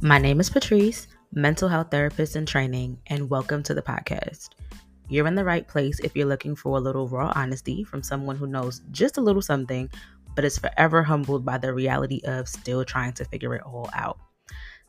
[0.00, 4.50] My name is Patrice, mental health therapist in training, and welcome to the podcast.
[5.08, 8.36] You're in the right place if you're looking for a little raw honesty from someone
[8.36, 9.90] who knows just a little something,
[10.36, 14.20] but is forever humbled by the reality of still trying to figure it all out.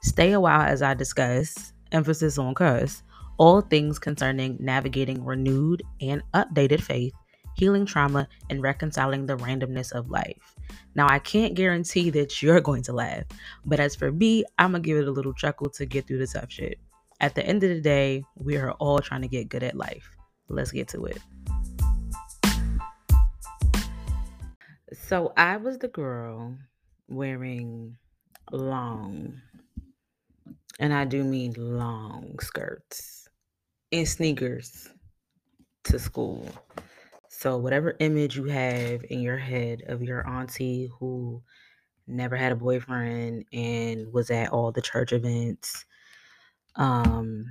[0.04, 3.02] Stay a while as I discuss, emphasis on cuss,
[3.40, 7.14] all things concerning navigating renewed and updated faith,
[7.60, 10.56] healing trauma, and reconciling the randomness of life.
[10.96, 13.24] Now, I can't guarantee that you're going to laugh,
[13.66, 16.28] but as for me, I'm gonna give it a little chuckle to get through the
[16.28, 16.80] tough shit.
[17.20, 20.10] At the end of the day, we are all trying to get good at life.
[20.48, 21.20] Let's get to it.
[24.94, 26.56] So, I was the girl
[27.10, 27.98] wearing
[28.52, 29.42] long,
[30.80, 33.28] and I do mean long skirts
[33.92, 34.88] and sneakers
[35.84, 36.48] to school.
[37.40, 41.42] So, whatever image you have in your head of your auntie who
[42.06, 45.86] never had a boyfriend and was at all the church events,
[46.76, 47.46] um,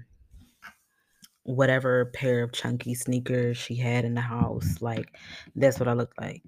[1.44, 5.16] whatever pair of chunky sneakers she had in the house, like
[5.56, 6.42] that's what I look like.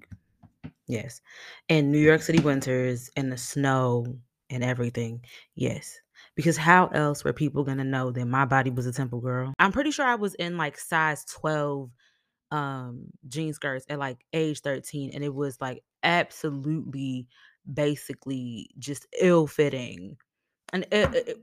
[0.85, 1.19] Yes.
[1.67, 4.05] And New York City winters and the snow
[4.51, 5.19] and everything.
[5.55, 5.99] Yes.
[6.35, 9.51] Because how else were people gonna know that my body was a temple girl?
[9.57, 11.89] I'm pretty sure I was in like size 12
[12.51, 17.27] um jean skirts at like age 13 and it was like absolutely
[17.73, 20.17] basically just ill fitting
[20.73, 21.37] and it, it, it,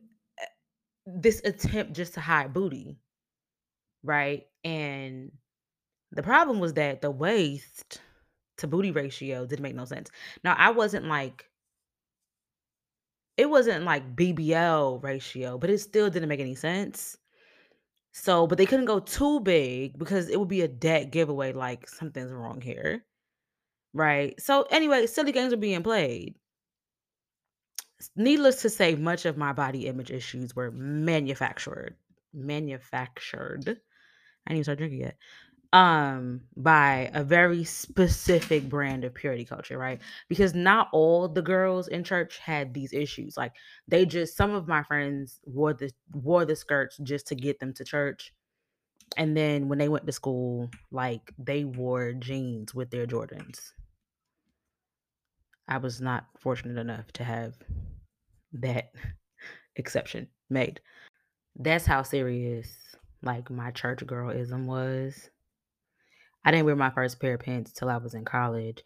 [1.07, 2.99] this attempt just to hide booty
[4.03, 4.47] right?
[4.65, 5.33] And
[6.13, 8.01] the problem was that the waist
[8.59, 10.11] to booty ratio didn't make no sense.
[10.45, 11.47] Now i wasn't like
[13.37, 17.17] it wasn't like bbl ratio but it still didn't make any sense
[18.13, 21.89] so, but they couldn't go too big because it would be a dead giveaway like
[21.89, 23.05] something's wrong here.
[23.93, 24.41] Right.
[24.41, 26.37] So, anyway, silly games are being played.
[28.17, 31.97] Needless to say, much of my body image issues were manufactured.
[32.33, 33.69] Manufactured.
[33.69, 35.17] I didn't even start drinking yet.
[35.75, 40.01] Um, by a very specific brand of purity culture, right?
[40.27, 43.37] Because not all the girls in church had these issues.
[43.37, 43.53] Like
[43.87, 47.75] they just some of my friends wore the wore the skirts just to get them
[47.75, 48.33] to church.
[49.19, 53.73] And then when they went to school, like they wore jeans with their Jordans.
[55.69, 57.57] I was not fortunate enough to have
[58.55, 58.93] that
[59.77, 60.81] exception made.
[61.57, 62.75] That's how serious
[63.23, 65.31] like my church girlism was.
[66.45, 68.83] I didn't wear my first pair of pants till I was in college.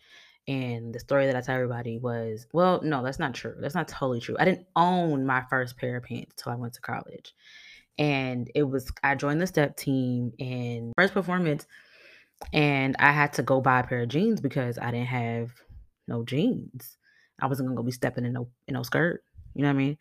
[0.49, 3.55] And the story that I tell everybody was, well, no, that's not true.
[3.59, 4.37] That's not totally true.
[4.39, 7.35] I didn't own my first pair of pants till I went to college.
[7.99, 11.67] And it was I joined the step team and first performance
[12.53, 15.51] and I had to go buy a pair of jeans because I didn't have
[16.09, 16.97] no jeans.
[17.41, 19.23] I wasn't gonna go be stepping in no in no skirt.
[19.55, 19.99] You know what I mean?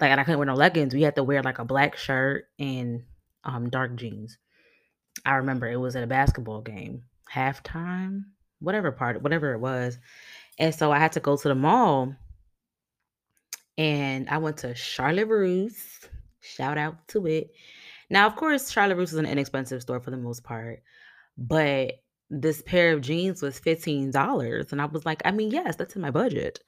[0.00, 0.94] Like and I couldn't wear no leggings.
[0.94, 3.04] We had to wear like a black shirt and
[3.44, 4.38] um dark jeans.
[5.24, 7.02] I remember it was at a basketball game,
[7.32, 8.24] halftime,
[8.60, 9.98] whatever part, whatever it was.
[10.58, 12.14] And so I had to go to the mall
[13.76, 16.08] and I went to Charlotte Russe.
[16.40, 17.50] Shout out to it.
[18.10, 20.82] Now, of course, Charlotte Russe is an inexpensive store for the most part,
[21.36, 21.94] but
[22.30, 26.02] this pair of jeans was $15 and I was like, I mean, yes, that's in
[26.02, 26.60] my budget.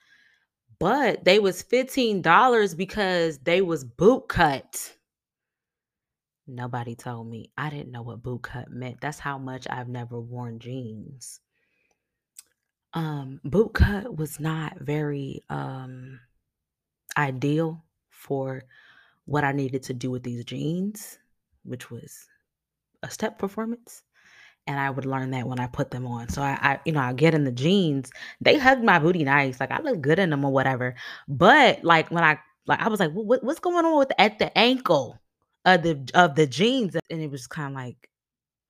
[0.78, 4.95] But they was $15 because they was boot cut.
[6.46, 7.50] Nobody told me.
[7.58, 9.00] I didn't know what boot cut meant.
[9.00, 11.40] That's how much I've never worn jeans.
[12.94, 16.20] Um, boot cut was not very um
[17.16, 18.62] ideal for
[19.24, 21.18] what I needed to do with these jeans,
[21.64, 22.28] which was
[23.02, 24.02] a step performance.
[24.68, 26.28] And I would learn that when I put them on.
[26.28, 28.10] So I, I you know, I get in the jeans.
[28.40, 29.60] They hug my booty nice.
[29.60, 30.94] Like I look good in them or whatever.
[31.28, 34.56] But like when I like I was like, what, what's going on with at the
[34.56, 35.18] ankle?
[35.66, 38.08] Of the of the jeans, and it was kind of like,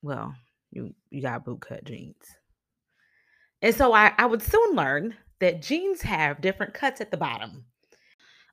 [0.03, 0.35] well,
[0.73, 2.17] you you got bootcut jeans,
[3.63, 7.67] and so I I would soon learn that jeans have different cuts at the bottom.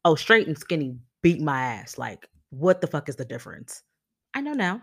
[0.06, 1.98] Oh, straight and skinny beat my ass.
[1.98, 3.82] Like, what the fuck is the difference?
[4.34, 4.82] I know now.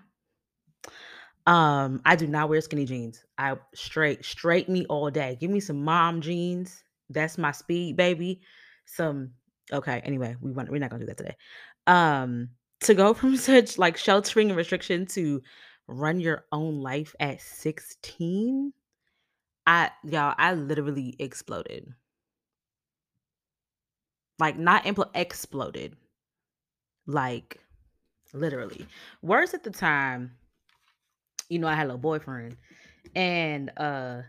[1.46, 3.24] Um, I do not wear skinny jeans.
[3.36, 5.36] I straight straight me all day.
[5.38, 6.82] Give me some mom jeans.
[7.10, 8.40] That's my speed, baby.
[8.86, 9.32] Some
[9.72, 10.00] okay.
[10.04, 11.36] Anyway, we want we're not gonna do that today.
[11.86, 12.48] Um,
[12.80, 15.42] to go from such like sheltering and restriction to
[15.86, 18.72] run your own life at 16
[19.66, 21.92] i y'all i literally exploded.
[24.38, 25.96] Like not impl- exploded.
[27.06, 27.58] Like
[28.32, 28.86] literally.
[29.22, 30.32] Worse at the time
[31.48, 32.56] you know i had a boyfriend
[33.16, 34.22] and uh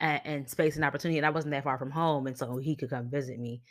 [0.00, 2.74] and, and space and opportunity and i wasn't that far from home and so he
[2.74, 3.62] could come visit me.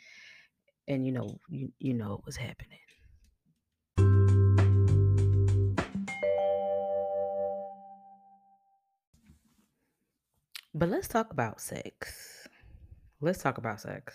[0.88, 2.78] And you know you, you know what was happening
[10.84, 12.46] But let's talk about sex.
[13.22, 14.14] Let's talk about sex.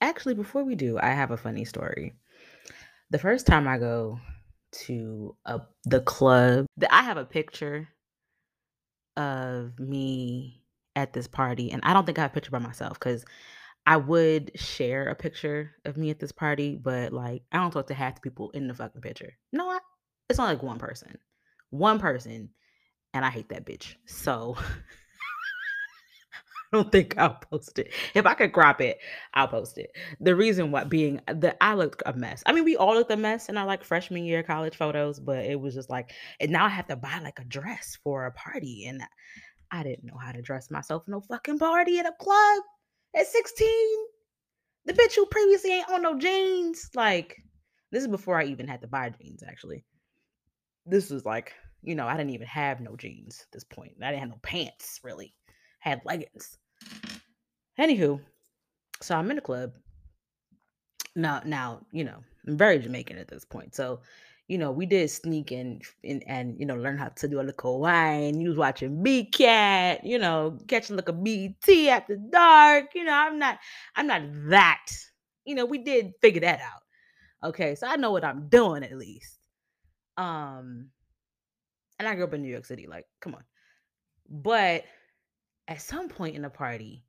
[0.00, 2.14] Actually, before we do, I have a funny story.
[3.10, 4.18] The first time I go
[4.86, 7.90] to a, the club, I have a picture
[9.18, 10.62] of me
[10.96, 13.26] at this party, and I don't think I have a picture by myself because
[13.84, 17.88] I would share a picture of me at this party, but like I don't talk
[17.88, 19.34] to half the people in the fucking picture.
[19.52, 19.78] No,
[20.30, 21.18] it's not like one person,
[21.68, 22.48] one person,
[23.12, 23.96] and I hate that bitch.
[24.06, 24.56] So
[26.72, 27.92] don't think I'll post it.
[28.14, 28.98] If I could crop it,
[29.34, 29.90] I'll post it.
[30.20, 32.42] The reason why being that I looked a mess.
[32.46, 35.44] I mean, we all looked a mess in our like freshman year college photos, but
[35.44, 38.32] it was just like, and now I have to buy like a dress for a
[38.32, 39.02] party, and
[39.70, 42.62] I didn't know how to dress myself no fucking party at a club
[43.16, 43.68] at 16.
[44.86, 46.90] The bitch who previously ain't on no jeans.
[46.94, 47.36] Like,
[47.90, 49.84] this is before I even had to buy jeans, actually.
[50.86, 53.92] This was like, you know, I didn't even have no jeans at this point.
[54.02, 55.34] I didn't have no pants, really.
[55.78, 56.58] Had leggings.
[57.78, 58.20] Anywho,
[59.00, 59.72] so I'm in the club.
[61.14, 63.74] Now, now, you know, I'm very Jamaican at this point.
[63.74, 64.00] So,
[64.48, 67.42] you know, we did sneak in and, and you know, learn how to do a
[67.42, 68.40] little wine.
[68.40, 72.86] You was watching B Cat, you know, catching a look BET after dark.
[72.94, 73.58] You know, I'm not,
[73.94, 74.86] I'm not that.
[75.44, 76.82] You know, we did figure that out.
[77.50, 79.38] Okay, so I know what I'm doing at least.
[80.16, 80.88] Um,
[81.98, 82.86] and I grew up in New York City.
[82.86, 83.44] Like, come on.
[84.28, 84.84] But
[85.68, 87.04] at some point in the party,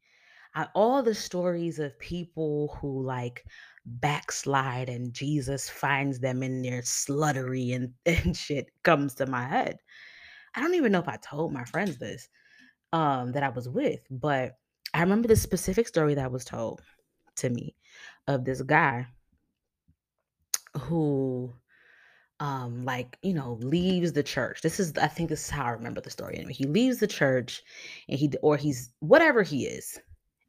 [0.53, 3.45] I, all the stories of people who like
[3.85, 9.77] backslide and Jesus finds them in their sluttery and, and shit comes to my head.
[10.55, 12.27] I don't even know if I told my friends this
[12.91, 14.53] um that I was with, but
[14.93, 16.81] I remember the specific story that was told
[17.37, 17.75] to me
[18.27, 19.07] of this guy
[20.81, 21.53] who
[22.39, 24.61] um like you know leaves the church.
[24.61, 26.37] This is i think this is how i remember the story.
[26.37, 27.63] Anyway he leaves the church
[28.07, 29.99] and he or he's whatever he is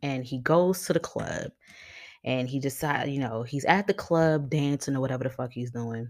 [0.02, 1.50] and he goes to the club
[2.24, 5.70] and he decides you know he's at the club dancing or whatever the fuck he's
[5.70, 6.08] doing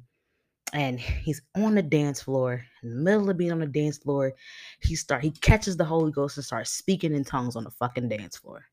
[0.73, 2.63] and he's on the dance floor.
[2.85, 4.33] In the middle of being on the dance floor
[4.81, 8.09] he start he catches the holy ghost and starts speaking in tongues on the fucking
[8.09, 8.65] dance floor.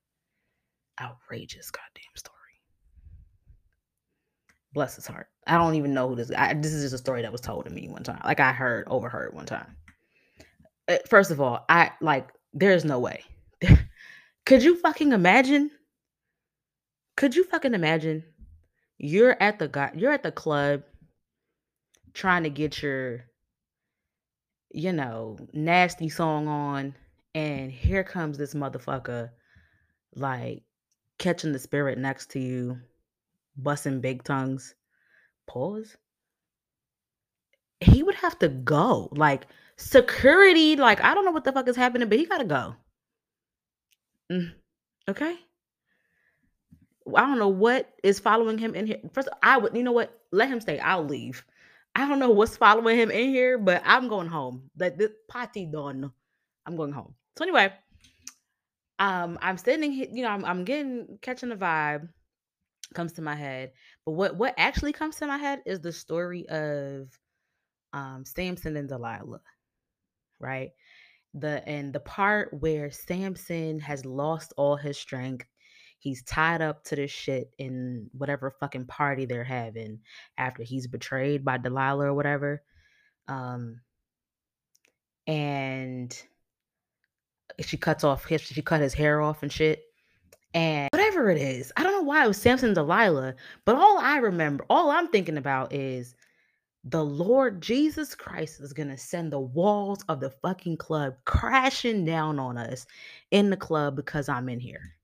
[1.00, 2.37] Outrageous goddamn story
[4.74, 5.28] bless his heart.
[5.46, 6.31] I don't even know who this.
[6.31, 8.22] I, this is just a story that was told to me one time.
[8.24, 9.75] Like I heard, overheard one time.
[10.88, 12.30] Uh, first of all, I like.
[12.54, 13.24] There's no way.
[14.46, 15.69] Could you fucking imagine?
[17.16, 18.24] Could you fucking imagine?
[18.98, 19.92] You're at the guy.
[19.96, 20.84] You're at the club,
[22.14, 23.25] trying to get your,
[24.72, 26.96] you know, nasty song on,
[27.36, 29.30] and here comes this motherfucker,
[30.16, 30.64] like
[31.19, 32.80] catching the spirit next to you
[33.57, 34.75] busting big tongues.
[35.48, 35.98] Pause.
[37.80, 39.09] He would have to go.
[39.12, 42.75] Like security, like I don't know what the fuck is happening, but he gotta go.
[44.31, 44.54] Mm,
[45.09, 45.36] okay.
[47.15, 49.00] I don't know what is following him in here.
[49.13, 50.12] First, I would, you know what?
[50.31, 50.80] Let him stay.
[50.80, 51.45] I'll leave.
[51.95, 54.69] I don't know what's following him in here, but I'm going home.
[54.77, 56.12] Like this party done.
[56.65, 57.15] I'm going home.
[57.38, 57.71] So anyway,
[59.00, 62.09] um, I'm standing here, you know, I'm, I'm getting catching the vibe
[62.94, 63.71] comes to my head.
[64.06, 67.09] But what what actually comes to my head is the story of
[67.94, 69.41] um Samson and Delilah,
[70.39, 70.71] right?
[71.33, 75.47] The and the part where Samson has lost all his strength.
[75.99, 79.99] He's tied up to this shit in whatever fucking party they're having
[80.37, 82.63] after he's betrayed by Delilah or whatever.
[83.27, 83.81] Um
[85.27, 86.15] and
[87.61, 89.86] she cuts off his she cut his hair off and shit
[90.57, 94.18] and whatever it is, I don't know why it was Samson Delilah, but all I
[94.18, 96.16] remember, all I'm thinking about is
[96.83, 102.06] the Lord Jesus Christ is going to send the walls of the fucking club crashing
[102.06, 102.87] down on us
[103.30, 104.95] in the club because I'm in here.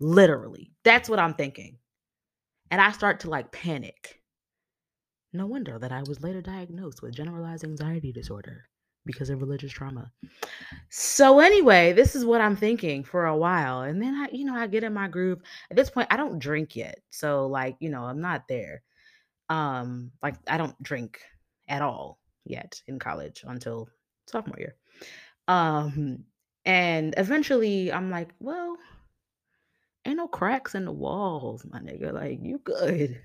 [0.00, 0.72] Literally.
[0.84, 1.76] That's what I'm thinking.
[2.70, 4.22] And I start to like panic.
[5.34, 8.69] No wonder that I was later diagnosed with generalized anxiety disorder
[9.06, 10.10] because of religious trauma.
[10.88, 13.82] So anyway, this is what I'm thinking for a while.
[13.82, 15.40] And then I, you know, I get in my groove.
[15.70, 17.00] At this point, I don't drink yet.
[17.10, 18.82] So like, you know, I'm not there.
[19.48, 21.20] Um, like I don't drink
[21.68, 23.88] at all yet in college until
[24.26, 24.76] sophomore year.
[25.48, 26.24] Um,
[26.64, 28.76] and eventually I'm like, well,
[30.04, 32.12] ain't no cracks in the walls, my nigga.
[32.12, 33.20] Like, you good.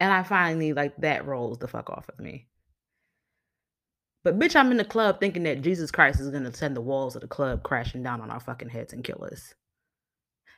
[0.00, 2.48] And I finally like that rolls the fuck off of me.
[4.22, 7.14] But bitch, I'm in the club thinking that Jesus Christ is gonna send the walls
[7.14, 9.54] of the club crashing down on our fucking heads and kill us.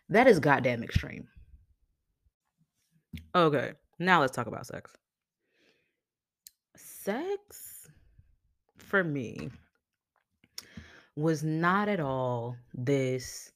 [0.09, 1.29] That is goddamn extreme.
[3.35, 4.93] Okay, now let's talk about sex.
[6.77, 7.89] Sex
[8.79, 9.51] for me
[11.17, 13.53] was not at all this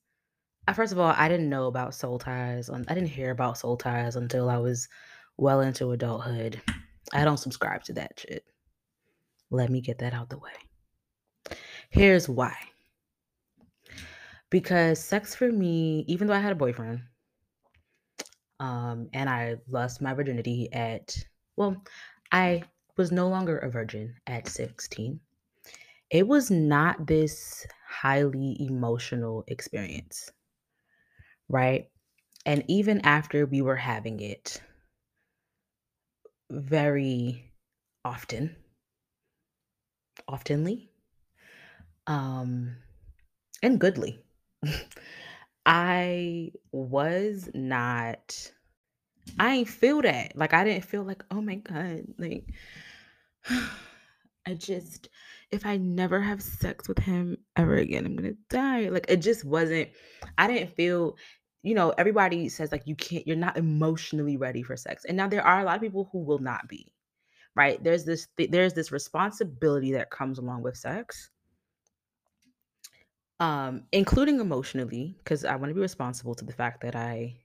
[0.68, 2.68] uh, first of all, I didn't know about soul ties.
[2.70, 4.88] I didn't hear about soul ties until I was
[5.36, 6.60] well into adulthood.
[7.12, 8.44] I don't subscribe to that shit.
[9.50, 10.52] Let me get that out the way.
[11.90, 12.56] Here's why.
[14.50, 17.02] Because sex for me, even though I had a boyfriend,
[18.60, 21.16] um, and I lost my virginity at,
[21.56, 21.82] well,
[22.32, 22.62] I
[22.96, 25.20] was no longer a virgin at 16.
[26.10, 30.30] It was not this highly emotional experience,
[31.48, 31.90] right?
[32.46, 34.62] And even after we were having it
[36.50, 37.52] very
[38.04, 38.56] often,
[40.28, 40.88] oftenly,
[42.06, 42.76] um,
[43.62, 44.20] and goodly,
[45.66, 48.52] I was not
[49.38, 50.37] I ain't feel that.
[50.37, 52.44] Like I didn't feel like, oh my God, like
[54.46, 55.08] I just
[55.50, 58.88] if I never have sex with him ever again, I'm gonna die.
[58.88, 59.88] Like it just wasn't,
[60.38, 61.16] I didn't feel,
[61.62, 65.04] you know, everybody says like you can't, you're not emotionally ready for sex.
[65.04, 66.92] And now there are a lot of people who will not be,
[67.56, 67.82] right?
[67.82, 71.30] There's this th- there's this responsibility that comes along with sex.
[73.38, 77.36] Um, including emotionally, because I want to be responsible to the fact that I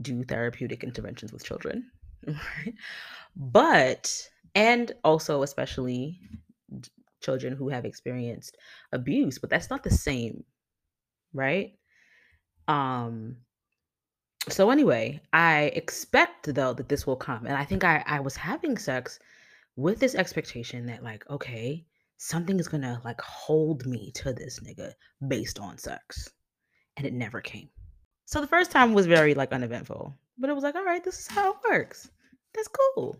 [0.00, 1.90] do therapeutic interventions with children.
[2.26, 2.74] Right?
[3.36, 6.20] But and also especially
[7.20, 8.56] children who have experienced
[8.92, 10.44] abuse, but that's not the same,
[11.34, 11.74] right?
[12.68, 13.38] Um
[14.48, 17.46] so anyway, I expect though that this will come.
[17.46, 19.18] And I think I I was having sex
[19.76, 21.84] with this expectation that like, okay,
[22.18, 24.92] something is to like hold me to this nigga
[25.28, 26.30] based on sex.
[26.96, 27.68] And it never came.
[28.26, 31.18] So the first time was very like uneventful, but it was like, all right, this
[31.18, 32.10] is how it works.
[32.54, 33.16] That's cool.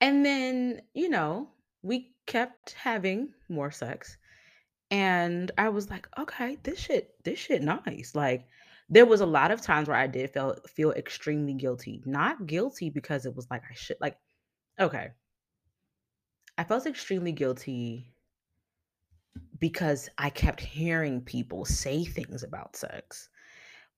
[0.00, 1.48] And then, you know,
[1.82, 4.16] we kept having more sex.
[4.90, 8.12] And I was like, okay, this shit, this shit nice.
[8.14, 8.46] Like
[8.90, 12.02] there was a lot of times where I did feel feel extremely guilty.
[12.06, 14.16] Not guilty because it was like I should like,
[14.80, 15.10] okay.
[16.56, 18.12] I felt extremely guilty
[19.60, 23.28] because I kept hearing people say things about sex.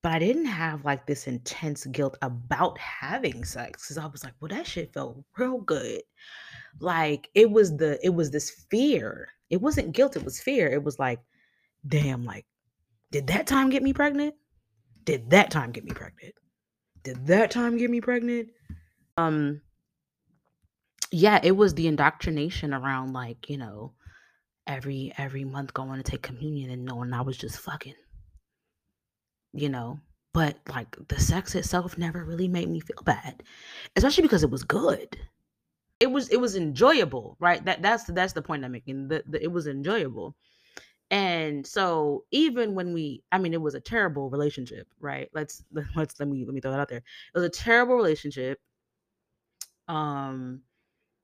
[0.03, 4.33] But I didn't have like this intense guilt about having sex because I was like,
[4.41, 6.03] well, that shit felt real good.
[6.81, 9.29] Like it was the it was this fear.
[9.51, 10.69] It wasn't guilt, it was fear.
[10.69, 11.21] It was like,
[11.87, 12.47] damn, like,
[13.11, 14.35] did that time get me pregnant?
[15.05, 16.35] Did that time get me pregnant?
[17.03, 18.51] Did that time get me pregnant?
[19.17, 19.63] Um,
[21.11, 23.93] yeah, it was the indoctrination around like, you know,
[24.67, 27.95] every every month going to take communion and knowing I was just fucking.
[29.53, 29.99] You know,
[30.33, 33.43] but like the sex itself never really made me feel bad,
[33.97, 35.19] especially because it was good.
[35.99, 37.65] It was it was enjoyable, right?
[37.65, 39.09] That that's that's the point I'm making.
[39.09, 40.37] The it was enjoyable.
[41.11, 45.29] And so even when we I mean it was a terrible relationship, right?
[45.35, 45.65] Let's
[45.97, 46.99] let's let me let me throw that out there.
[46.99, 48.61] It was a terrible relationship.
[49.89, 50.63] Um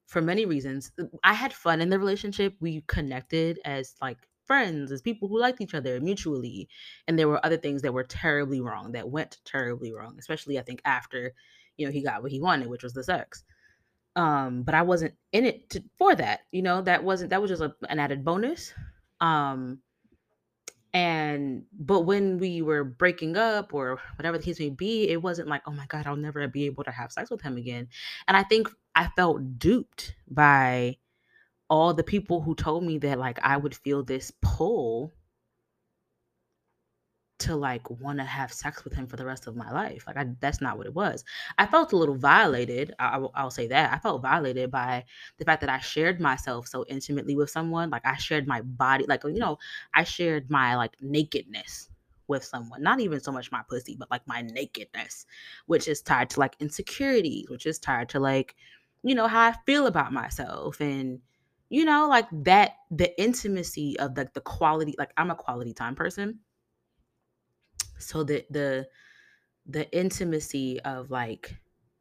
[0.07, 0.93] for many reasons.
[1.25, 2.57] I had fun in the relationship.
[2.61, 6.69] We connected as like friends, as people who liked each other mutually.
[7.09, 10.63] And there were other things that were terribly wrong, that went terribly wrong, especially I
[10.63, 11.35] think after,
[11.77, 13.45] you know, he got what he wanted, which was the sex.
[14.17, 17.51] Um, but I wasn't in it to, for that, you know, that wasn't that was
[17.51, 18.73] just a, an added bonus.
[19.21, 19.81] Um,
[20.95, 25.49] and but when we were breaking up or whatever the case may be, it wasn't
[25.49, 27.89] like, oh my God, I'll never be able to have sex with him again.
[28.29, 30.97] And I think I felt duped by
[31.69, 35.13] all the people who told me that like I would feel this pull
[37.39, 40.05] to like want to have sex with him for the rest of my life.
[40.07, 41.25] Like I, that's not what it was.
[41.59, 42.95] I felt a little violated.
[42.99, 45.05] I, will I'll say that I felt violated by
[45.39, 47.91] the fact that I shared myself so intimately with someone.
[47.91, 49.59] Like I shared my body, like you know,
[49.95, 51.91] I shared my like nakedness
[52.27, 52.83] with someone.
[52.83, 55.27] Not even so much my pussy, but like my nakedness,
[55.67, 58.57] which is tied to like insecurities, which is tied to like,
[59.03, 61.21] you know, how I feel about myself and
[61.69, 65.73] you know like that the intimacy of like the, the quality like i'm a quality
[65.73, 66.39] time person
[67.99, 68.87] so the the
[69.67, 71.57] the intimacy of like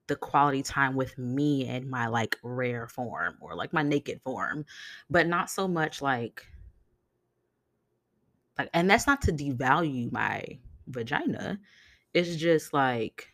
[0.08, 4.64] the quality time with me and my like rare form or like my naked form
[5.10, 6.46] but not so much like
[8.58, 10.44] like and that's not to devalue my
[10.88, 11.60] vagina.
[12.14, 13.28] It's just like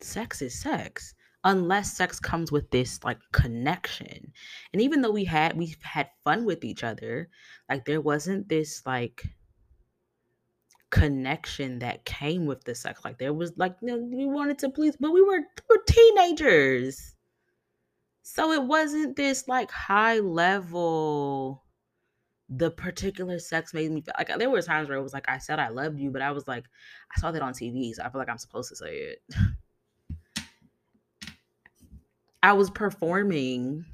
[0.00, 1.14] sex is sex
[1.44, 4.32] unless sex comes with this like connection.
[4.72, 7.28] And even though we had we've had fun with each other
[7.68, 9.24] like there wasn't this like
[10.90, 13.00] connection that came with the sex.
[13.04, 15.82] Like there was like you know, we wanted to please, but we were we were
[15.86, 17.14] teenagers.
[18.22, 21.64] So it wasn't this like high level
[22.50, 25.38] the particular sex made me feel like there were times where it was like I
[25.38, 26.64] said I loved you, but I was like,
[27.14, 29.22] I saw that on TV, so I feel like I'm supposed to say it.
[32.42, 33.84] I was performing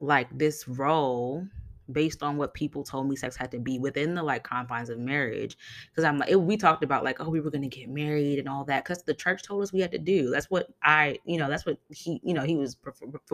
[0.00, 1.46] like this role
[1.92, 4.98] based on what people told me sex had to be within the like confines of
[4.98, 5.56] marriage.
[5.90, 8.38] Because i'm like it, we talked about like oh we were going to get married
[8.38, 10.30] and all that because the church told us we had to do.
[10.30, 12.76] That's what i you know that's what he you know he was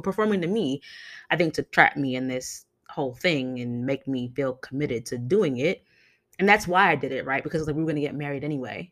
[0.02, 0.82] performing to me
[1.30, 5.18] i think to trap me in this whole thing and make me feel committed to
[5.18, 5.84] doing it.
[6.38, 7.42] And that's why i did it right?
[7.44, 8.90] Because like we were going to get married anyway.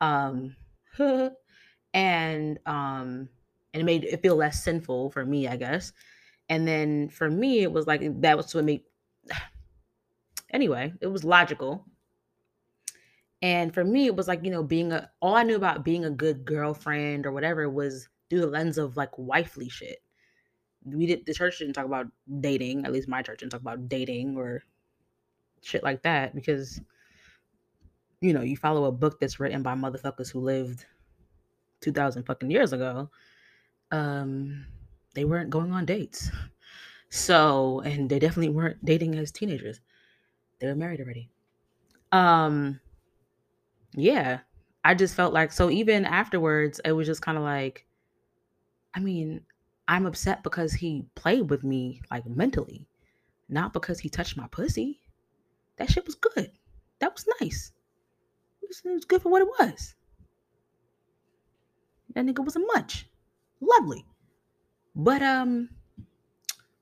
[0.00, 0.56] Um
[1.94, 3.28] and um
[3.72, 5.92] and it made it feel less sinful for me i guess
[6.50, 8.82] and then for me, it was like that was what made
[10.50, 11.86] anyway, it was logical.
[13.40, 16.04] And for me, it was like, you know, being a all I knew about being
[16.04, 20.02] a good girlfriend or whatever was through the lens of like wifely shit.
[20.84, 22.08] We did the church didn't talk about
[22.40, 24.64] dating, at least my church didn't talk about dating or
[25.62, 26.80] shit like that because
[28.20, 30.84] you know, you follow a book that's written by motherfuckers who lived
[31.80, 33.08] 2000 fucking years ago.
[33.92, 34.66] Um
[35.14, 36.30] they weren't going on dates.
[37.08, 39.80] So, and they definitely weren't dating as teenagers.
[40.60, 41.28] They were married already.
[42.12, 42.80] Um
[43.92, 44.40] yeah,
[44.84, 47.86] I just felt like so even afterwards it was just kind of like
[48.94, 49.42] I mean,
[49.88, 52.86] I'm upset because he played with me like mentally,
[53.48, 55.00] not because he touched my pussy.
[55.76, 56.52] That shit was good.
[57.00, 57.72] That was nice.
[58.62, 59.94] It was, it was good for what it was.
[62.14, 63.06] That nigga wasn't much.
[63.60, 64.04] Lovely.
[65.02, 65.70] But um,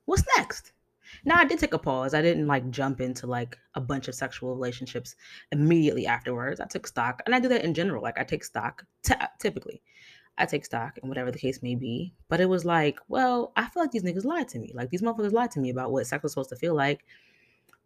[0.03, 0.73] what's next?
[1.23, 2.13] Now I did take a pause.
[2.13, 5.15] I didn't like jump into like a bunch of sexual relationships
[5.53, 6.59] immediately afterwards.
[6.59, 8.03] I took stock, and I do that in general.
[8.03, 9.81] Like I take stock t- typically.
[10.37, 12.13] I take stock and whatever the case may be.
[12.27, 14.73] But it was like, well, I feel like these niggas lied to me.
[14.73, 17.05] Like these motherfuckers lied to me about what sex was supposed to feel like,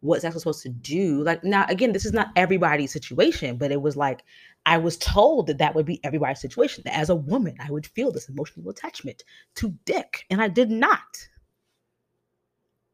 [0.04, 1.22] what sex was supposed to do.
[1.22, 4.22] Like now, again, this is not everybody's situation, but it was like
[4.66, 6.82] I was told that that would be everybody's situation.
[6.84, 9.24] That as a woman, I would feel this emotional attachment
[9.56, 11.28] to dick, and I did not.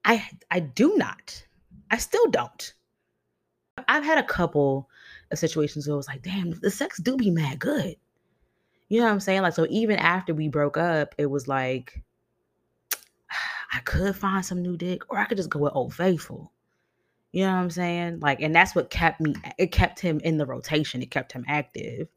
[0.05, 1.45] I I do not.
[1.91, 2.75] I still don't.
[3.89, 4.89] I've had a couple
[5.33, 7.97] of situations where it was like, damn, the sex do be mad good.
[8.89, 9.43] You know what I'm saying?
[9.43, 12.01] Like, so even after we broke up, it was like
[13.73, 16.53] I could find some new dick, or I could just go with Old Faithful.
[17.33, 18.21] You know what I'm saying?
[18.21, 21.03] Like, and that's what kept me, it kept him in the rotation.
[21.03, 22.09] It kept him active.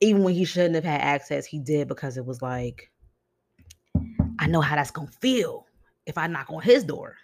[0.00, 2.90] Even when he shouldn't have had access, he did because it was like,
[4.38, 5.66] I know how that's gonna feel
[6.06, 7.16] if I knock on his door.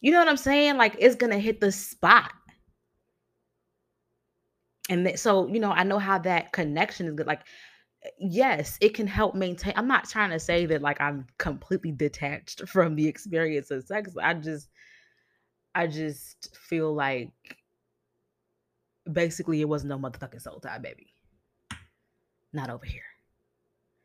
[0.00, 0.76] You know what I'm saying?
[0.76, 2.30] Like, it's gonna hit the spot.
[4.90, 7.26] And th- so, you know, I know how that connection is good.
[7.26, 7.40] Like,
[8.04, 9.72] eh, yes, it can help maintain.
[9.76, 14.14] I'm not trying to say that like I'm completely detached from the experience of sex.
[14.22, 14.68] I just
[15.74, 17.32] I just feel like
[19.10, 21.12] basically it was no motherfucking soul tie, baby.
[22.52, 23.02] Not over here.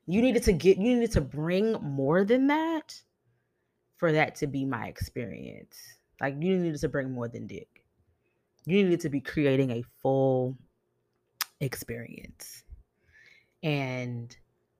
[0.07, 2.99] You needed to get, you needed to bring more than that
[3.97, 5.77] for that to be my experience.
[6.19, 7.83] Like you needed to bring more than dick.
[8.65, 10.57] You needed to be creating a full
[11.59, 12.63] experience.
[13.61, 14.35] And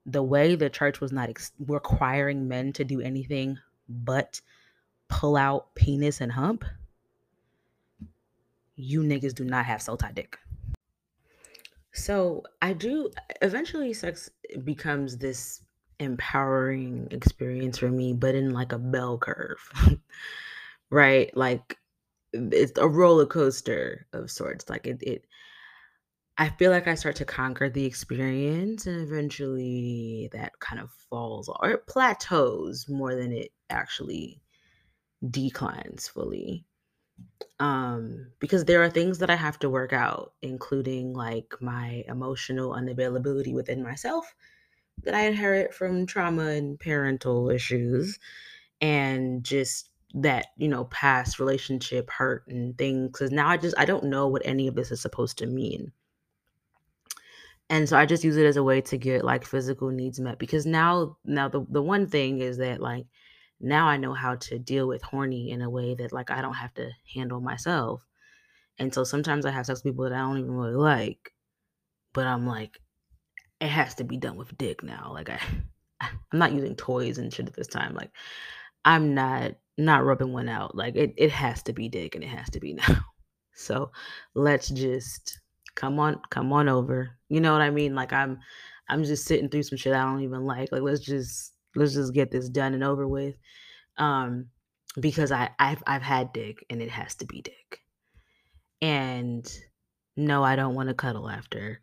[0.06, 3.58] the way the church was not ex- requiring men to do anything
[3.90, 4.42] but
[5.10, 6.64] pull out penis and hump,
[8.76, 10.38] you niggas do not have soul tie dick.
[11.92, 14.30] So I do eventually sex
[14.64, 15.62] becomes this
[16.00, 19.60] empowering experience for me, but in like a bell curve.
[20.90, 21.36] right?
[21.36, 21.78] Like
[22.34, 24.70] it's a roller coaster of sorts.
[24.70, 25.26] Like it it
[26.38, 31.50] I feel like I start to conquer the experience and eventually that kind of falls
[31.50, 34.42] or it plateaus more than it actually
[35.28, 36.66] declines fully.
[37.60, 42.72] Um because there are things that i have to work out including like my emotional
[42.72, 44.34] unavailability within myself
[45.04, 48.18] that i inherit from trauma and parental issues
[48.82, 53.86] and just that you know past relationship hurt and things because now i just i
[53.86, 55.92] don't know what any of this is supposed to mean.
[57.70, 60.40] And so i just use it as a way to get like physical needs met
[60.40, 63.06] because now now the, the one thing is that like
[63.60, 66.54] now I know how to deal with horny in a way that like I don't
[66.54, 68.06] have to handle myself.
[68.78, 71.34] And so sometimes I have sex with people that I don't even really like,
[72.14, 72.80] but I'm like,
[73.60, 75.12] it has to be done with dick now.
[75.14, 75.40] Like I,
[76.02, 77.94] I'm not using toys and shit at this time.
[77.94, 78.12] Like
[78.86, 80.76] I'm not not rubbing one out.
[80.76, 83.00] Like it, it has to be dick and it has to be now.
[83.54, 83.92] So
[84.36, 85.42] let's just
[85.76, 87.12] come on, come on over.
[87.28, 87.96] You know what I mean?
[87.96, 88.40] Like I'm
[88.88, 90.72] I'm just sitting through some shit I don't even like.
[90.72, 93.36] Like let's just let's just get this done and over with.
[93.98, 94.48] Um
[95.00, 97.82] because I I've I've had dick and it has to be dick.
[98.82, 99.48] And
[100.18, 101.82] no, I don't want to cuddle after.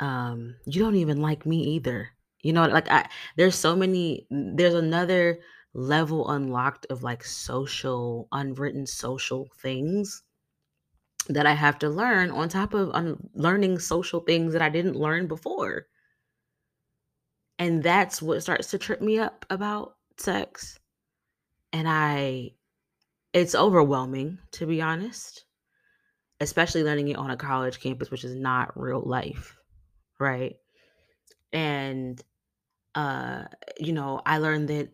[0.00, 2.10] Um you don't even like me either.
[2.42, 5.40] You know, like I there's so many there's another
[5.74, 10.22] level unlocked of like social unwritten social things
[11.28, 14.96] that I have to learn on top of un- learning social things that I didn't
[14.96, 15.86] learn before.
[17.58, 20.78] And that's what starts to trip me up about sex.
[21.72, 22.52] And I,
[23.32, 25.44] it's overwhelming to be honest,
[26.40, 29.56] especially learning it on a college campus, which is not real life,
[30.20, 30.56] right?
[31.52, 32.22] And,
[32.94, 33.44] uh,
[33.78, 34.90] you know, I learned that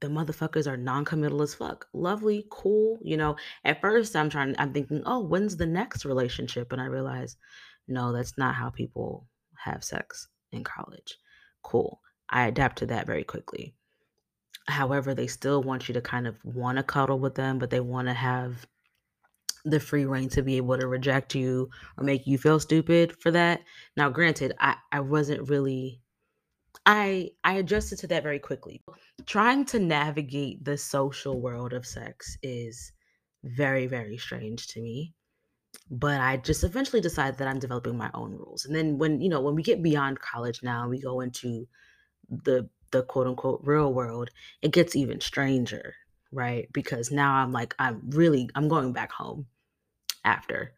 [0.00, 1.86] the motherfuckers are non-committal as fuck.
[1.92, 2.98] Lovely, cool.
[3.02, 6.72] You know, at first I'm trying, I'm thinking, oh, when's the next relationship?
[6.72, 7.36] And I realize,
[7.88, 11.16] no, that's not how people have sex in college.
[11.66, 12.00] Cool.
[12.30, 13.74] I adapt to that very quickly.
[14.68, 17.80] However, they still want you to kind of want to cuddle with them, but they
[17.80, 18.64] want to have
[19.64, 23.32] the free reign to be able to reject you or make you feel stupid for
[23.32, 23.62] that.
[23.96, 26.00] Now, granted, I, I wasn't really
[26.86, 28.80] I I adjusted to that very quickly.
[29.26, 32.92] Trying to navigate the social world of sex is
[33.42, 35.14] very very strange to me.
[35.90, 38.64] But I just eventually decided that I'm developing my own rules.
[38.64, 41.66] And then when, you know, when we get beyond college now, we go into
[42.28, 44.30] the the quote unquote real world,
[44.62, 45.94] it gets even stranger,
[46.32, 46.68] right?
[46.72, 49.46] Because now I'm like I'm really I'm going back home
[50.24, 50.72] after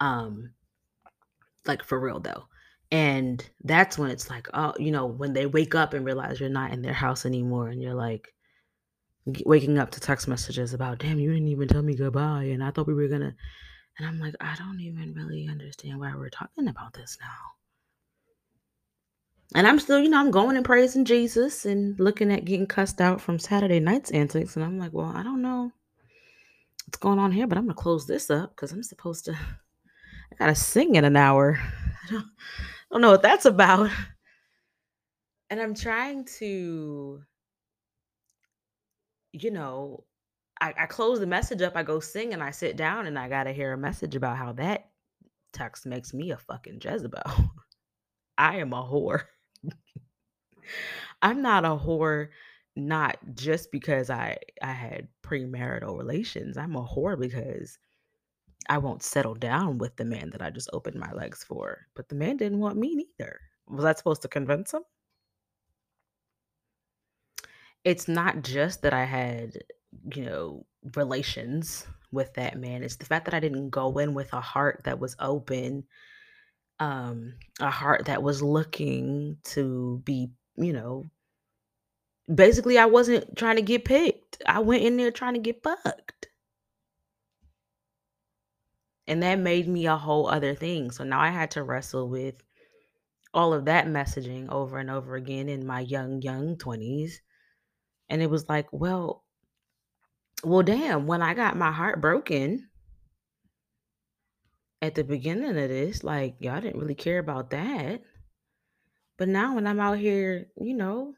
[0.00, 0.52] um
[1.66, 2.44] like for real though.
[2.90, 6.48] And that's when it's like, oh, you know, when they wake up and realize you're
[6.48, 8.32] not in their house anymore and you're like
[9.44, 12.44] waking up to text messages about, damn, you didn't even tell me goodbye.
[12.44, 13.34] And I thought we were to.
[13.98, 17.54] And I'm like, I don't even really understand why we're talking about this now.
[19.54, 23.00] And I'm still, you know, I'm going and praising Jesus and looking at getting cussed
[23.00, 24.56] out from Saturday night's antics.
[24.56, 25.70] And I'm like, well, I don't know
[26.86, 29.32] what's going on here, but I'm going to close this up because I'm supposed to,
[30.32, 31.60] I got to sing in an hour.
[32.08, 32.26] I don't, I
[32.90, 33.90] don't know what that's about.
[35.50, 37.22] And I'm trying to,
[39.32, 40.04] you know,
[40.60, 43.28] I, I close the message up, I go sing, and I sit down, and I
[43.28, 44.90] got to hear a message about how that
[45.52, 47.22] text makes me a fucking Jezebel.
[48.38, 49.22] I am a whore.
[51.22, 52.28] I'm not a whore
[52.76, 56.56] not just because I I had premarital relations.
[56.56, 57.78] I'm a whore because
[58.68, 61.86] I won't settle down with the man that I just opened my legs for.
[61.94, 63.40] But the man didn't want me neither.
[63.68, 64.82] Was I supposed to convince him?
[67.84, 69.58] It's not just that I had,
[70.14, 72.82] you know, relations with that man.
[72.82, 75.84] It's the fact that I didn't go in with a heart that was open,
[76.80, 81.04] um, a heart that was looking to be, you know,
[82.32, 84.42] basically I wasn't trying to get picked.
[84.46, 86.28] I went in there trying to get fucked.
[89.06, 90.90] And that made me a whole other thing.
[90.90, 92.42] So now I had to wrestle with
[93.34, 97.14] all of that messaging over and over again in my young, young 20s.
[98.08, 99.23] And it was like, well,
[100.42, 102.68] well, damn, when I got my heart broken
[104.82, 108.02] at the beginning of this, like, y'all didn't really care about that.
[109.16, 111.14] But now when I'm out here, you know,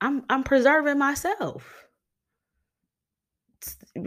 [0.00, 1.86] I'm I'm preserving myself.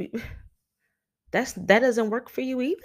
[1.32, 2.82] That's that doesn't work for you either.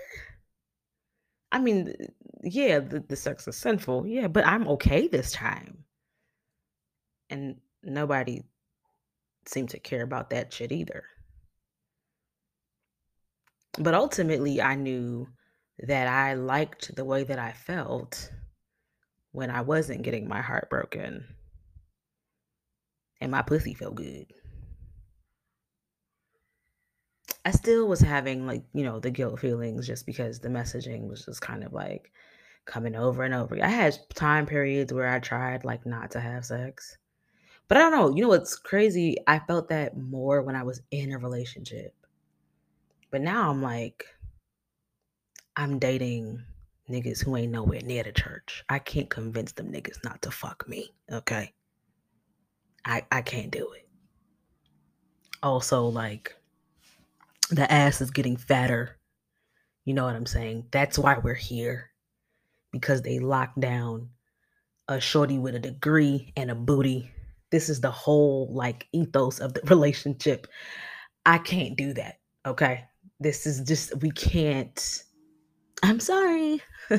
[1.52, 1.94] I mean,
[2.42, 5.84] yeah, the, the sex is sinful, yeah, but I'm okay this time.
[7.28, 8.42] And nobody
[9.46, 11.04] seemed to care about that shit either.
[13.78, 15.28] But ultimately, I knew
[15.78, 18.30] that I liked the way that I felt
[19.32, 21.24] when I wasn't getting my heart broken
[23.20, 24.26] and my pussy felt good.
[27.44, 31.24] I still was having like, you know, the guilt feelings just because the messaging was
[31.24, 32.12] just kind of like
[32.66, 33.62] coming over and over.
[33.62, 36.98] I had time periods where I tried like not to have sex.
[37.68, 39.16] But I don't know, you know what's crazy?
[39.26, 41.94] I felt that more when I was in a relationship.
[43.10, 44.04] But now I'm like,
[45.56, 46.44] I'm dating
[46.88, 48.64] niggas who ain't nowhere near the church.
[48.68, 50.92] I can't convince them niggas not to fuck me.
[51.10, 51.52] Okay.
[52.84, 53.88] I, I can't do it.
[55.42, 56.34] Also, like,
[57.50, 58.98] the ass is getting fatter.
[59.84, 60.66] You know what I'm saying?
[60.70, 61.90] That's why we're here.
[62.72, 64.10] Because they locked down
[64.88, 67.10] a shorty with a degree and a booty.
[67.50, 70.46] This is the whole like ethos of the relationship.
[71.26, 72.16] I can't do that.
[72.46, 72.84] Okay.
[73.20, 75.04] This is just, we can't.
[75.82, 76.62] I'm sorry.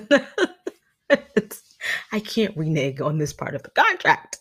[2.12, 4.38] I can't renege on this part of the contract.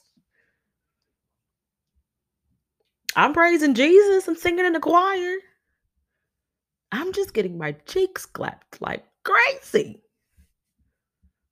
[3.17, 4.29] I'm praising Jesus.
[4.29, 5.37] I'm singing in the choir.
[6.93, 10.03] I'm just getting my cheeks clapped like crazy.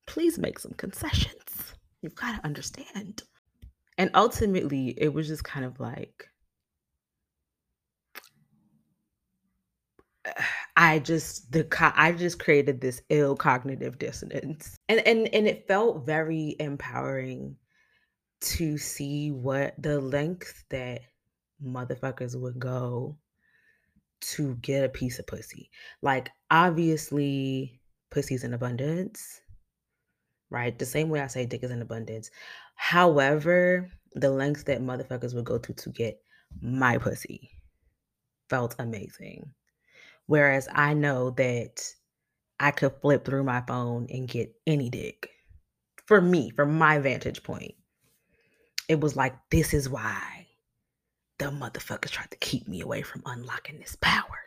[0.07, 1.75] Please make some concessions.
[2.03, 3.23] You've got to understand.
[3.99, 6.29] And ultimately, it was just kind of like,
[10.89, 16.07] I just the I just created this ill cognitive dissonance, and and and it felt
[16.07, 17.57] very empowering
[18.41, 21.03] to see what the length that
[21.63, 23.19] motherfuckers would go
[24.21, 25.71] to get a piece of pussy.
[26.01, 29.43] Like obviously, pussy's in abundance,
[30.49, 30.79] right?
[30.79, 32.31] The same way I say dick is in abundance.
[32.77, 36.19] However, the lengths that motherfuckers would go to to get
[36.63, 37.51] my pussy
[38.49, 39.53] felt amazing.
[40.29, 41.83] Whereas I know that
[42.61, 45.31] I could flip through my phone and get any dick.
[46.05, 47.75] For me, from my vantage point,
[48.91, 50.47] it was like, this is why
[51.39, 54.39] the motherfuckers tried to keep me away from unlocking this power.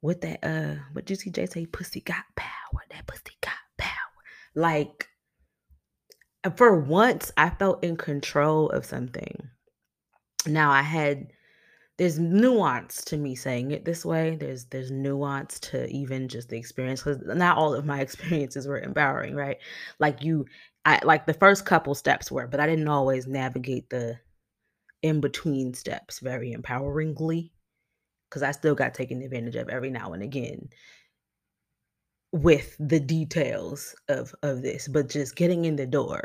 [0.00, 1.66] What that, uh, what Juicy J say?
[1.66, 2.82] Pussy got power.
[2.90, 3.90] That pussy got power.
[4.54, 5.08] Like,
[6.56, 9.50] for once, I felt in control of something.
[10.46, 11.32] Now I had
[11.98, 14.36] there's nuance to me saying it this way.
[14.36, 18.80] There's there's nuance to even just the experience because not all of my experiences were
[18.80, 19.58] empowering, right?
[19.98, 20.46] Like you,
[20.84, 24.18] I like the first couple steps were, but I didn't always navigate the
[25.02, 27.50] in between steps very empoweringly
[28.28, 30.68] because I still got taken advantage of every now and again
[32.32, 36.22] with the details of of this, but just getting in the door,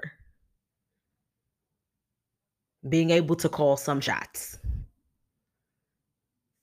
[2.87, 4.59] being able to call some shots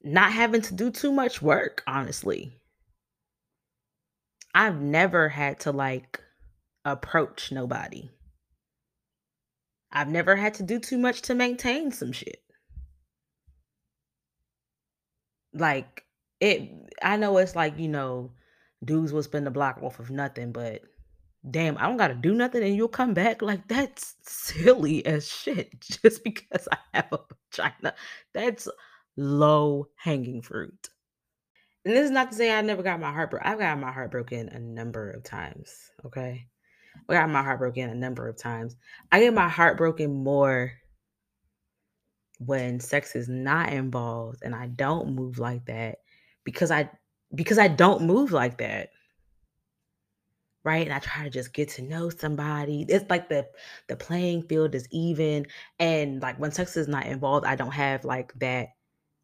[0.02, 2.60] not having to do too much work, honestly.
[4.54, 6.20] I've never had to like
[6.84, 8.10] approach nobody.
[9.92, 12.42] I've never had to do too much to maintain some shit.
[15.52, 16.04] Like
[16.40, 16.70] it
[17.02, 18.32] I know it's like, you know,
[18.84, 20.82] dudes will spend the block off of nothing, but
[21.48, 23.42] damn, I don't gotta do nothing and you'll come back.
[23.42, 27.18] Like that's silly as shit just because I have a
[27.52, 27.94] vagina.
[28.32, 28.68] That's
[29.16, 30.88] low hanging fruit.
[31.84, 33.48] And this is not to say I never got my heart broken.
[33.48, 35.74] I've got my heart broken a number of times.
[36.04, 36.46] Okay.
[37.08, 38.76] I got my heart broken a number of times.
[39.10, 40.72] I get my heart broken more
[42.38, 45.98] when sex is not involved and I don't move like that
[46.44, 46.90] because I
[47.34, 48.90] because I don't move like that.
[50.62, 50.86] Right?
[50.86, 52.84] And I try to just get to know somebody.
[52.88, 53.46] It's like the
[53.88, 55.46] the playing field is even
[55.78, 58.68] and like when sex is not involved, I don't have like that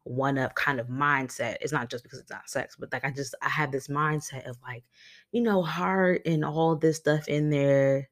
[0.09, 1.57] one up kind of mindset.
[1.61, 4.47] It's not just because it's not sex, but like I just I have this mindset
[4.49, 4.83] of like,
[5.31, 8.09] you know, heart and all this stuff in there.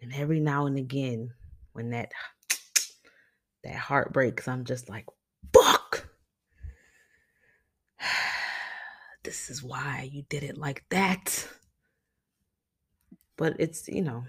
[0.00, 1.32] And every now and again,
[1.72, 2.12] when that
[3.64, 5.06] that heart breaks, I'm just like,
[5.52, 6.08] fuck.
[9.22, 11.48] this is why you did it like that.
[13.36, 14.24] But it's, you know,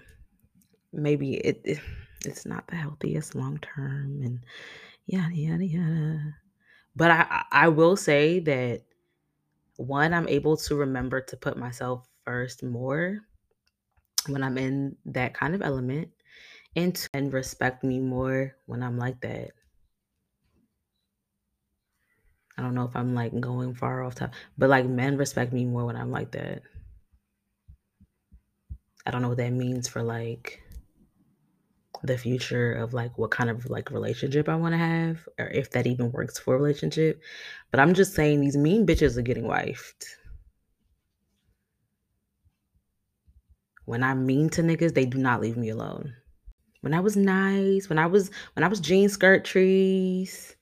[0.92, 1.78] maybe it, it
[2.24, 4.40] it's not the healthiest long term and
[5.06, 6.34] yada yada yada.
[6.94, 8.82] But I I will say that
[9.76, 13.20] one, I'm able to remember to put myself first more
[14.26, 16.08] when I'm in that kind of element,
[16.74, 19.50] and two, and respect me more when I'm like that.
[22.58, 25.64] I don't know if I'm like going far off top, but like men respect me
[25.66, 26.62] more when I'm like that.
[29.04, 30.62] I don't know what that means for like
[32.06, 35.70] the future of like what kind of like relationship I want to have or if
[35.70, 37.20] that even works for a relationship.
[37.70, 40.04] But I'm just saying these mean bitches are getting wifed.
[43.84, 46.14] When I'm mean to niggas, they do not leave me alone.
[46.80, 50.56] When I was nice, when I was when I was jean skirt trees,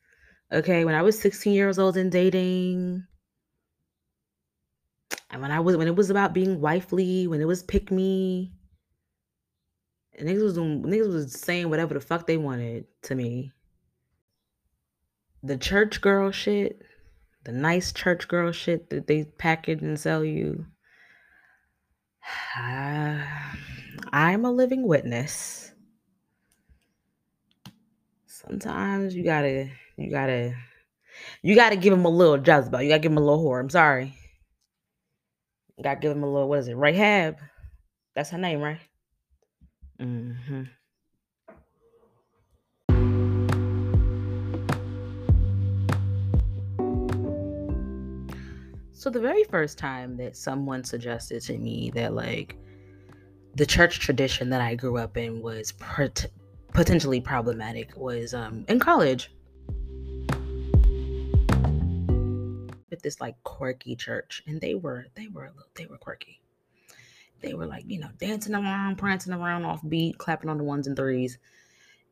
[0.52, 3.04] okay, when I was 16 years old and dating,
[5.30, 8.52] and when I was when it was about being wifely, when it was pick me,
[10.20, 13.52] niggas was doing, niggas was saying whatever the fuck they wanted to me.
[15.42, 16.82] The church girl shit,
[17.44, 20.66] the nice church girl shit that they package and sell you.
[22.56, 25.72] I'm a living witness.
[28.26, 30.54] Sometimes you gotta, you gotta,
[31.42, 32.82] you gotta give him a little Jezebel.
[32.82, 33.60] You gotta give him a little whore.
[33.60, 34.14] I'm sorry.
[35.76, 36.76] You gotta give him a little, what is it?
[36.76, 37.38] Rahab.
[38.14, 38.80] That's her name, right?
[40.00, 40.62] Mm-hmm.
[48.92, 52.56] So the very first time that someone suggested to me that like
[53.54, 56.26] the church tradition that I grew up in was pot-
[56.72, 59.30] potentially problematic was um, in college.
[62.90, 66.40] With this like quirky church, and they were they were they were quirky.
[67.44, 70.86] They were like you know dancing around, prancing around off beat, clapping on the ones
[70.86, 71.38] and threes,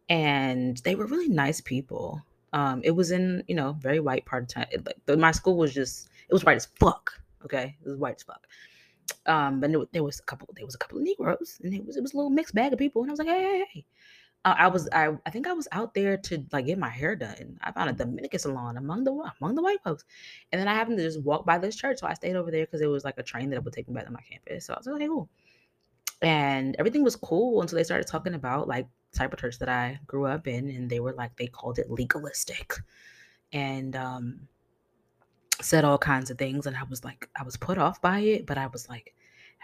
[0.08, 2.22] and they were really nice people.
[2.52, 4.66] Um, it was in you know very white part of town.
[4.70, 7.12] It, like, my school was just it was white as fuck.
[7.44, 8.46] Okay, it was white as fuck.
[9.26, 10.48] Um, but there was a couple.
[10.54, 12.72] There was a couple of Negroes, and it was it was a little mixed bag
[12.72, 13.02] of people.
[13.02, 13.84] And I was like, hey, hey, hey.
[14.44, 17.58] I was I I think I was out there to like get my hair done.
[17.62, 20.04] I found a Dominican salon among the among the white folks,
[20.50, 22.66] and then I happened to just walk by this church, so I stayed over there
[22.66, 24.66] because it was like a train that would take me back to my campus.
[24.66, 25.28] So I was like, okay, cool.
[26.22, 30.00] And everything was cool until they started talking about like type of church that I
[30.08, 32.74] grew up in, and they were like they called it legalistic,
[33.52, 34.48] and um,
[35.60, 38.46] said all kinds of things, and I was like I was put off by it,
[38.46, 39.14] but I was like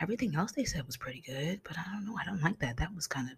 [0.00, 2.76] everything else they said was pretty good, but I don't know, I don't like that.
[2.76, 3.36] That was kind of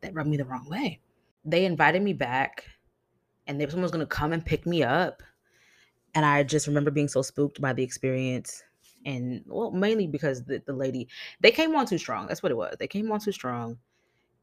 [0.00, 1.00] that rubbed me the wrong way.
[1.44, 2.64] They invited me back
[3.46, 5.22] and someone was going to come and pick me up.
[6.14, 8.62] And I just remember being so spooked by the experience.
[9.06, 11.08] And well, mainly because the, the lady,
[11.40, 12.26] they came on too strong.
[12.26, 12.76] That's what it was.
[12.78, 13.78] They came on too strong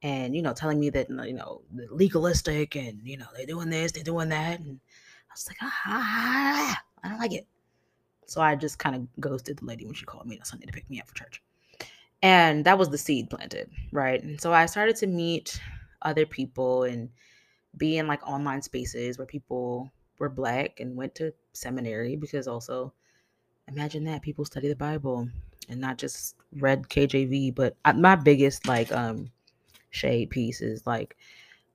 [0.01, 3.91] and, you know, telling me that, you know, legalistic and, you know, they're doing this,
[3.91, 4.59] they're doing that.
[4.59, 4.79] And
[5.29, 7.47] I was like, ah, I don't like it.
[8.27, 10.71] So I just kind of ghosted the lady when she called me on Sunday to
[10.71, 11.41] pick me up for church
[12.21, 14.23] and that was the seed planted right?
[14.23, 15.59] And so i started to meet
[16.01, 17.09] other people and
[17.77, 22.93] be in like online spaces where people were black and went to seminary because also
[23.67, 25.27] imagine that people study the bible
[25.69, 29.31] and not just read kjv but my biggest like um
[29.91, 31.17] shade piece is like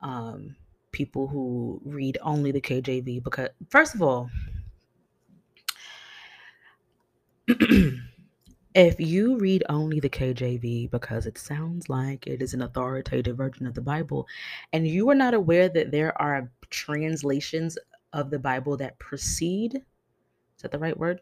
[0.02, 0.56] um
[0.92, 4.30] people who read only the kjv because first of all
[8.74, 13.66] If you read only the KJV because it sounds like it is an authoritative version
[13.66, 14.28] of the Bible,
[14.72, 17.76] and you are not aware that there are translations
[18.12, 21.20] of the Bible that precede, is that the right word?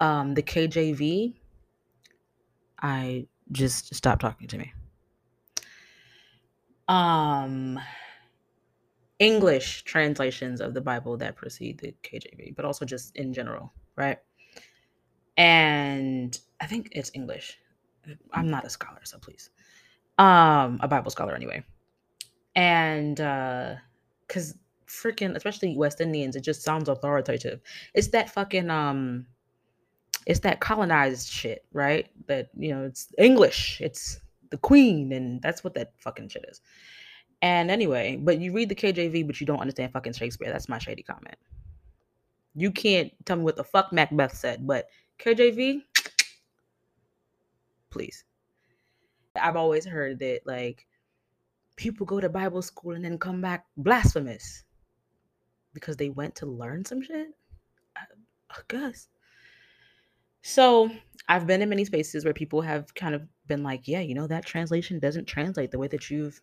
[0.00, 1.34] Um, the KJV,
[2.80, 4.72] I just stop talking to me.
[6.88, 7.78] Um,
[9.18, 14.18] English translations of the Bible that precede the KJV, but also just in general, right?
[15.36, 17.58] And I think it's English.
[18.32, 19.50] I'm not a scholar, so please.
[20.18, 21.64] Um, a Bible scholar anyway.
[22.54, 23.76] And uh
[24.28, 24.54] cuz
[24.86, 27.60] freaking especially West Indians, it just sounds authoritative.
[27.94, 29.26] It's that fucking um
[30.26, 32.08] it's that colonized shit, right?
[32.26, 33.80] That you know, it's English.
[33.80, 36.60] It's the queen and that's what that fucking shit is.
[37.40, 40.52] And anyway, but you read the KJV but you don't understand fucking Shakespeare.
[40.52, 41.36] That's my shady comment.
[42.54, 44.88] You can't tell me what the fuck Macbeth said, but
[45.22, 45.82] KJV,
[47.90, 48.24] please.
[49.40, 50.86] I've always heard that like
[51.76, 54.64] people go to Bible school and then come back blasphemous
[55.74, 57.28] because they went to learn some shit.
[57.96, 58.00] I,
[58.50, 59.08] I guess.
[60.42, 60.90] So
[61.28, 64.26] I've been in many spaces where people have kind of been like, yeah, you know,
[64.26, 66.40] that translation doesn't translate the way that you've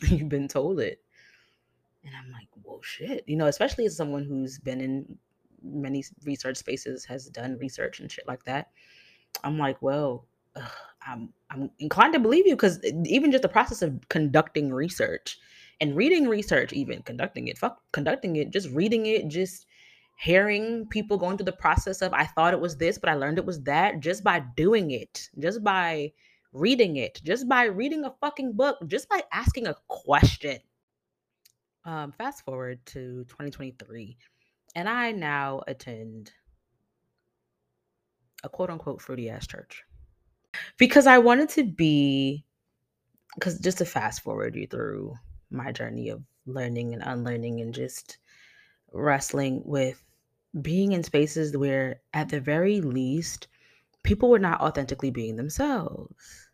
[0.02, 1.00] you've been told it.
[2.04, 3.24] And I'm like, well, shit.
[3.26, 5.18] You know, especially as someone who's been in
[5.62, 8.70] many research spaces has done research and shit like that.
[9.44, 10.70] I'm like, well, ugh,
[11.06, 15.38] I'm I'm inclined to believe you because even just the process of conducting research
[15.80, 19.66] and reading research, even conducting it, fuck conducting it, just reading it, just
[20.18, 23.38] hearing people going through the process of I thought it was this, but I learned
[23.38, 26.12] it was that just by doing it, just by
[26.52, 30.58] reading it, just by reading a fucking book, just by asking a question.
[31.86, 34.18] Um, fast forward to 2023
[34.74, 36.32] and I now attend
[38.42, 39.84] a quote unquote fruity ass church
[40.78, 42.44] because I wanted to be,
[43.34, 45.14] because just to fast forward you through
[45.50, 48.18] my journey of learning and unlearning and just
[48.92, 50.02] wrestling with
[50.62, 53.48] being in spaces where, at the very least,
[54.02, 56.48] people were not authentically being themselves.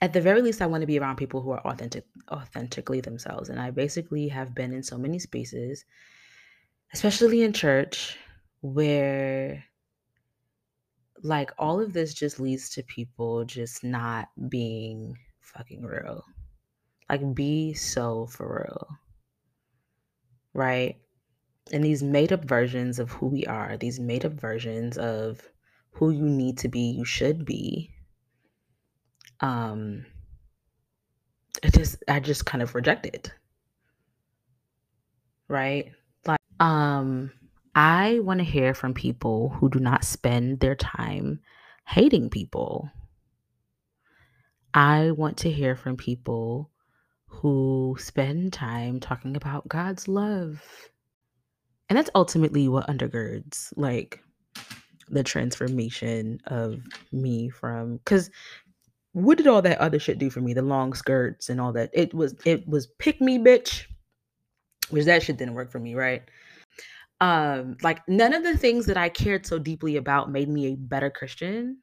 [0.00, 3.48] At the very least, I want to be around people who are authentic, authentically themselves.
[3.48, 5.84] And I basically have been in so many spaces
[6.92, 8.16] especially in church
[8.60, 9.64] where
[11.22, 16.22] like all of this just leads to people just not being fucking real.
[17.08, 18.88] Like be so for real.
[20.52, 20.96] Right?
[21.72, 25.40] And these made up versions of who we are, these made up versions of
[25.92, 27.90] who you need to be, you should be.
[29.40, 30.04] Um
[31.62, 33.32] it just I just kind of reject it.
[35.48, 35.92] Right?
[36.60, 37.30] Um
[37.74, 41.40] I want to hear from people who do not spend their time
[41.86, 42.88] hating people.
[44.72, 46.70] I want to hear from people
[47.26, 50.62] who spend time talking about God's love.
[51.88, 54.20] And that's ultimately what undergirds like
[55.08, 56.80] the transformation of
[57.12, 58.30] me from cuz
[59.12, 60.54] what did all that other shit do for me?
[60.54, 61.90] The long skirts and all that.
[61.92, 63.84] It was it was pick me bitch.
[64.90, 66.22] Which that shit didn't work for me, right?
[67.20, 70.76] Um like none of the things that I cared so deeply about made me a
[70.76, 71.78] better Christian.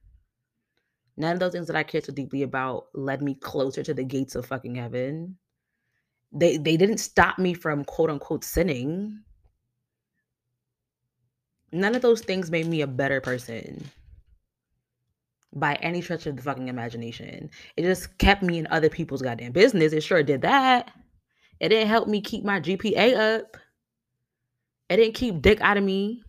[1.18, 4.04] None of those things that I cared so deeply about led me closer to the
[4.04, 5.38] gates of fucking heaven.
[6.32, 9.22] They they didn't stop me from quote unquote sinning.
[11.72, 13.90] None of those things made me a better person
[15.54, 17.50] by any stretch of the fucking imagination.
[17.78, 19.94] It just kept me in other people's goddamn business.
[19.94, 20.92] It sure did that.
[21.60, 23.58] It didn't help me keep my GPA up.
[24.92, 26.22] It didn't keep dick out of me.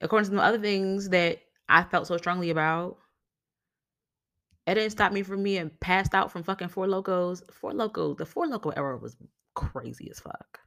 [0.00, 2.98] According to the other things that I felt so strongly about.
[4.66, 7.48] It didn't stop me from being passed out from fucking Four Lokos.
[7.52, 9.16] Four Loko, the Four Loko era was
[9.54, 10.58] crazy as fuck.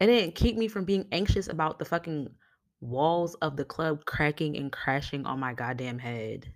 [0.00, 2.30] It didn't keep me from being anxious about the fucking
[2.80, 6.52] walls of the club cracking and crashing on my goddamn head.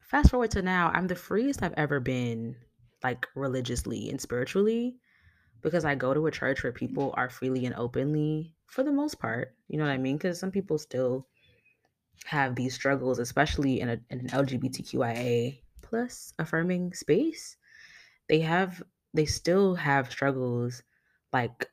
[0.00, 2.56] Fast forward to now, I'm the freest I've ever been,
[3.02, 4.96] like religiously and spiritually,
[5.62, 9.18] because I go to a church where people are freely and openly, for the most
[9.20, 9.54] part.
[9.68, 10.16] You know what I mean?
[10.16, 11.26] Because some people still
[12.24, 17.56] have these struggles, especially in, a, in an LGBTQIA plus affirming space.
[18.28, 18.82] They have,
[19.14, 20.82] they still have struggles
[21.32, 21.68] like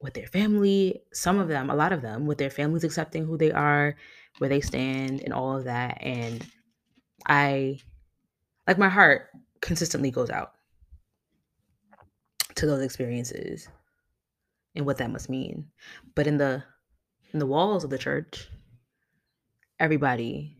[0.00, 3.36] with their family, some of them, a lot of them, with their families accepting who
[3.36, 3.96] they are,
[4.38, 5.98] where they stand, and all of that.
[6.00, 6.46] And
[7.26, 7.80] I,
[8.66, 10.52] like, my heart consistently goes out
[12.58, 13.68] to those experiences
[14.74, 15.66] and what that must mean.
[16.14, 16.62] But in the
[17.32, 18.48] in the walls of the church,
[19.78, 20.56] everybody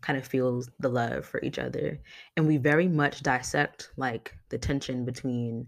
[0.00, 2.00] kind of feels the love for each other,
[2.36, 5.66] and we very much dissect like the tension between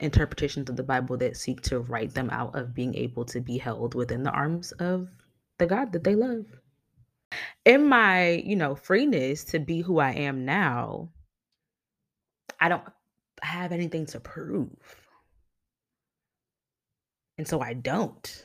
[0.00, 3.58] interpretations of the Bible that seek to write them out of being able to be
[3.58, 5.08] held within the arms of
[5.58, 6.44] the God that they love.
[7.64, 11.10] In my, you know, freeness to be who I am now,
[12.60, 12.84] I don't
[13.42, 14.70] have anything to prove.
[17.38, 18.44] And so I don't.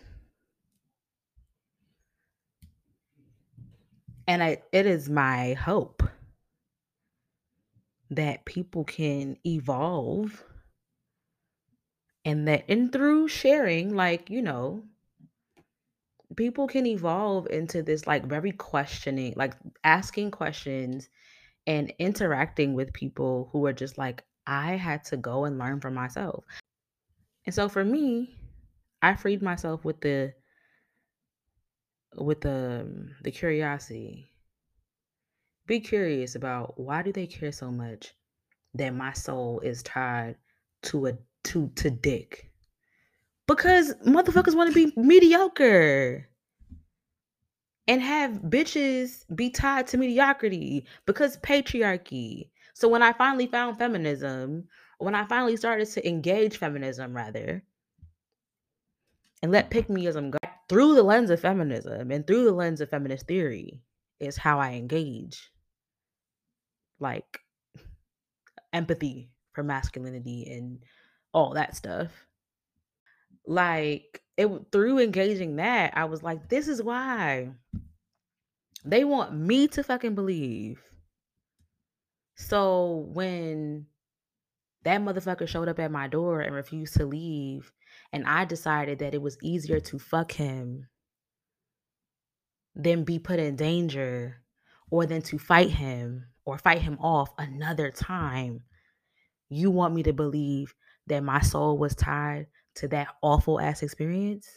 [4.28, 6.04] And I it is my hope
[8.12, 10.44] that people can evolve
[12.26, 14.84] and that and through sharing like you know
[16.36, 19.54] people can evolve into this like very questioning like
[19.84, 21.10] asking questions
[21.68, 25.92] and interacting with people who are just like i had to go and learn for
[25.92, 26.44] myself.
[27.46, 28.36] And so for me
[29.02, 30.34] i freed myself with the
[32.16, 34.28] with the um, the curiosity.
[35.68, 38.14] Be curious about why do they care so much
[38.74, 40.36] that my soul is tied
[40.84, 41.14] to a
[41.46, 42.52] to to dick.
[43.48, 46.28] Because motherfuckers want to be mediocre
[47.88, 52.50] and have bitches be tied to mediocrity because patriarchy.
[52.74, 54.68] So when I finally found feminism,
[55.00, 57.64] when I finally started to engage feminism rather,
[59.42, 60.38] and let pick meism go
[60.70, 63.82] through the lens of feminism and through the lens of feminist theory
[64.20, 65.52] is how I engage.
[67.00, 67.40] Like
[68.72, 70.80] empathy for masculinity and
[71.34, 72.12] all that stuff.
[73.46, 77.52] Like it through engaging that, I was like, this is why
[78.86, 80.82] they want me to fucking believe.
[82.36, 83.86] So when
[84.84, 87.72] that motherfucker showed up at my door and refused to leave,
[88.12, 90.88] and I decided that it was easier to fuck him
[92.76, 94.38] than be put in danger
[94.90, 98.62] or than to fight him or fight him off another time.
[99.50, 100.74] You want me to believe
[101.08, 104.48] that my soul was tied to that awful ass experience,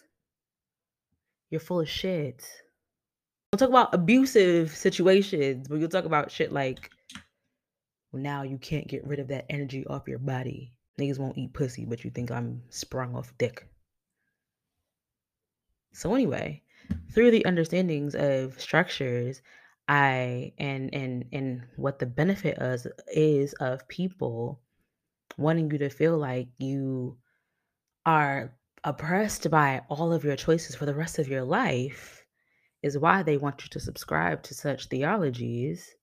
[1.51, 2.47] you're full of shit.
[3.53, 6.91] We'll talk about abusive situations, but you'll talk about shit like
[8.15, 10.73] well, now you can't get rid of that energy off your body.
[11.01, 13.69] Niggas won't eat pussy, but you think I'm sprung off dick.
[15.93, 16.62] So anyway,
[17.12, 19.43] through the understandings of structures,
[19.89, 24.61] I and and and what the benefit is is of people
[25.37, 27.17] wanting you to feel like you
[28.07, 32.24] are oppressed by all of your choices for the rest of your life
[32.82, 35.94] is why they want you to subscribe to such theologies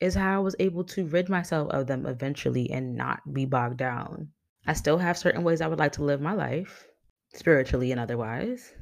[0.00, 3.78] is how I was able to rid myself of them eventually and not be bogged
[3.78, 4.28] down
[4.68, 6.88] I still have certain ways I would like to live my life,
[7.34, 8.72] spiritually and otherwise.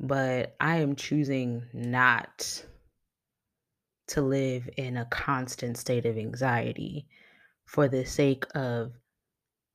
[0.00, 2.64] But I am choosing not
[4.08, 7.06] to live in a constant state of anxiety
[7.66, 8.92] for the sake of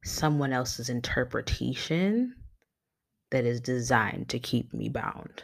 [0.03, 2.35] someone else's interpretation
[3.31, 5.43] that is designed to keep me bound.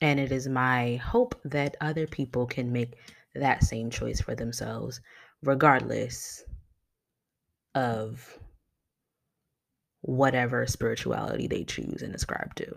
[0.00, 2.96] And it is my hope that other people can make
[3.34, 5.00] that same choice for themselves,
[5.42, 6.42] regardless
[7.74, 8.38] of
[10.00, 12.74] whatever spirituality they choose and ascribe to.